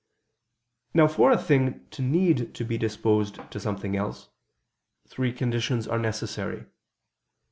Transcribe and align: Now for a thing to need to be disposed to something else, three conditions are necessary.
Now 0.95 1.07
for 1.07 1.29
a 1.29 1.37
thing 1.37 1.87
to 1.91 2.01
need 2.01 2.55
to 2.55 2.65
be 2.65 2.79
disposed 2.79 3.37
to 3.51 3.59
something 3.59 3.95
else, 3.95 4.29
three 5.07 5.31
conditions 5.31 5.87
are 5.87 5.99
necessary. 5.99 6.65